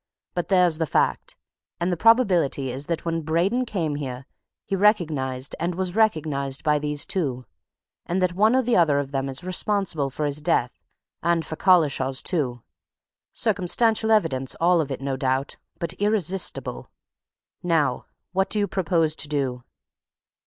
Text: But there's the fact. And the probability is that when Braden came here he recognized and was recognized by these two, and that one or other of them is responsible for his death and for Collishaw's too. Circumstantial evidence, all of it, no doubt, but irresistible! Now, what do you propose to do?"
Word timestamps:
But 0.33 0.47
there's 0.47 0.79
the 0.79 0.87
fact. 0.87 1.35
And 1.79 1.91
the 1.91 1.95
probability 1.95 2.71
is 2.71 2.87
that 2.87 3.05
when 3.05 3.21
Braden 3.21 3.65
came 3.67 3.93
here 3.97 4.25
he 4.65 4.75
recognized 4.75 5.55
and 5.59 5.75
was 5.75 5.93
recognized 5.95 6.63
by 6.63 6.79
these 6.79 7.05
two, 7.05 7.45
and 8.07 8.19
that 8.19 8.33
one 8.33 8.55
or 8.55 8.67
other 8.79 8.97
of 8.97 9.11
them 9.11 9.29
is 9.29 9.43
responsible 9.43 10.09
for 10.09 10.25
his 10.25 10.41
death 10.41 10.81
and 11.21 11.45
for 11.45 11.55
Collishaw's 11.55 12.23
too. 12.23 12.63
Circumstantial 13.31 14.09
evidence, 14.09 14.55
all 14.55 14.81
of 14.81 14.89
it, 14.89 15.01
no 15.01 15.17
doubt, 15.17 15.57
but 15.77 15.93
irresistible! 15.99 16.89
Now, 17.61 18.07
what 18.31 18.49
do 18.49 18.57
you 18.57 18.67
propose 18.67 19.15
to 19.17 19.27
do?" 19.27 19.63